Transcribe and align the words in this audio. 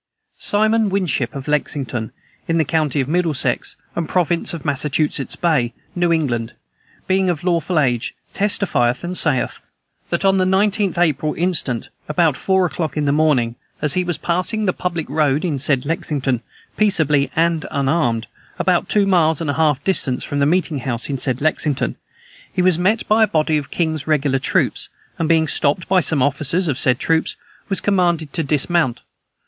"Simon 0.39 0.89
Winship, 0.89 1.35
of 1.35 1.47
Lexington, 1.47 2.11
in 2.47 2.57
the 2.57 2.65
county 2.65 3.01
of 3.01 3.07
Middlesex, 3.07 3.77
and 3.95 4.09
province 4.09 4.51
of 4.51 4.65
Massachusetts 4.65 5.35
Bay, 5.35 5.73
New 5.95 6.11
England, 6.11 6.53
being 7.05 7.29
of 7.29 7.43
lawful 7.43 7.77
age, 7.79 8.15
testifieth 8.33 9.03
and 9.03 9.15
saith, 9.15 9.59
that 10.09 10.25
on 10.25 10.39
the 10.39 10.45
19th 10.45 10.97
April 10.97 11.35
instant, 11.35 11.89
about 12.09 12.35
four 12.35 12.65
o'clock 12.65 12.97
in 12.97 13.05
the 13.05 13.11
morning, 13.11 13.55
as 13.79 13.93
he 13.93 14.03
was 14.03 14.17
passing 14.17 14.65
the 14.65 14.73
public 14.73 15.07
road 15.07 15.45
in 15.45 15.59
said 15.59 15.85
Lexington, 15.85 16.41
peaceably 16.77 17.29
and 17.35 17.67
unarmed, 17.69 18.25
about 18.57 18.89
two 18.89 19.05
miles 19.05 19.39
and 19.39 19.51
a 19.51 19.53
half 19.53 19.83
distant 19.83 20.23
from 20.23 20.39
the 20.39 20.47
meeting 20.47 20.79
house 20.79 21.11
in 21.11 21.17
said 21.19 21.41
Lexington, 21.41 21.95
he 22.51 22.63
was 22.63 22.79
met 22.79 23.07
by 23.07 23.23
a 23.23 23.27
body 23.27 23.55
of 23.57 23.69
the 23.69 23.75
king's 23.75 24.07
regular 24.07 24.39
troops, 24.39 24.89
and 25.19 25.29
being 25.29 25.47
stopped 25.47 25.87
by 25.87 25.99
some 25.99 26.23
officers 26.23 26.67
of 26.67 26.79
said 26.79 26.97
troops, 26.97 27.35
was 27.69 27.79
commanded 27.79 28.33
to 28.33 28.41
dismount. 28.41 29.01